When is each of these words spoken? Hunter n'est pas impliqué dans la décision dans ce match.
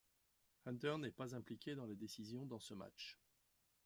Hunter 0.65 0.95
n'est 0.97 1.11
pas 1.11 1.35
impliqué 1.35 1.75
dans 1.75 1.85
la 1.85 1.93
décision 1.93 2.47
dans 2.47 2.57
ce 2.59 2.73
match. 2.73 3.19